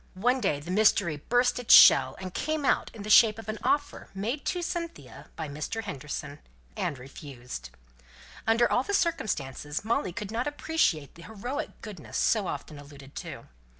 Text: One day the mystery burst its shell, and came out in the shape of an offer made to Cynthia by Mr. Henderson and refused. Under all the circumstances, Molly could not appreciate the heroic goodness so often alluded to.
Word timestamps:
One 0.17 0.41
day 0.41 0.59
the 0.59 0.71
mystery 0.71 1.17
burst 1.17 1.59
its 1.59 1.75
shell, 1.75 2.15
and 2.19 2.33
came 2.33 2.65
out 2.65 2.89
in 2.95 3.03
the 3.03 3.09
shape 3.11 3.37
of 3.37 3.47
an 3.47 3.59
offer 3.63 4.09
made 4.15 4.45
to 4.45 4.63
Cynthia 4.63 5.27
by 5.35 5.47
Mr. 5.47 5.83
Henderson 5.83 6.39
and 6.75 6.97
refused. 6.97 7.69
Under 8.47 8.67
all 8.67 8.81
the 8.81 8.95
circumstances, 8.95 9.85
Molly 9.85 10.11
could 10.11 10.31
not 10.31 10.47
appreciate 10.47 11.13
the 11.13 11.21
heroic 11.21 11.79
goodness 11.81 12.17
so 12.17 12.47
often 12.47 12.79
alluded 12.79 13.13
to. 13.17 13.47